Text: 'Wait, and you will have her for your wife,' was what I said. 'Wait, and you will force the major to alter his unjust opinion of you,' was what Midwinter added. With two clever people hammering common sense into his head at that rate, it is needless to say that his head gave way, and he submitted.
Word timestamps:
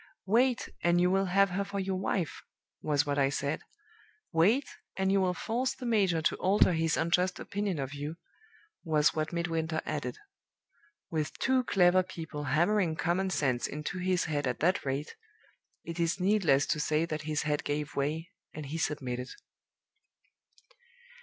'Wait, 0.25 0.67
and 0.81 0.99
you 0.99 1.11
will 1.11 1.25
have 1.25 1.51
her 1.51 1.63
for 1.63 1.79
your 1.79 1.95
wife,' 1.99 2.41
was 2.81 3.05
what 3.05 3.19
I 3.19 3.29
said. 3.29 3.61
'Wait, 4.31 4.67
and 4.97 5.11
you 5.11 5.21
will 5.21 5.35
force 5.35 5.75
the 5.75 5.85
major 5.85 6.23
to 6.23 6.35
alter 6.37 6.73
his 6.73 6.97
unjust 6.97 7.39
opinion 7.39 7.77
of 7.77 7.93
you,' 7.93 8.15
was 8.83 9.13
what 9.13 9.31
Midwinter 9.31 9.79
added. 9.85 10.17
With 11.11 11.37
two 11.37 11.63
clever 11.65 12.01
people 12.01 12.45
hammering 12.45 12.95
common 12.95 13.29
sense 13.29 13.67
into 13.67 13.99
his 13.99 14.25
head 14.25 14.47
at 14.47 14.59
that 14.59 14.83
rate, 14.83 15.15
it 15.83 15.99
is 15.99 16.19
needless 16.19 16.65
to 16.65 16.79
say 16.79 17.05
that 17.05 17.21
his 17.29 17.43
head 17.43 17.63
gave 17.63 17.95
way, 17.95 18.31
and 18.55 18.65
he 18.65 18.79
submitted. 18.79 19.29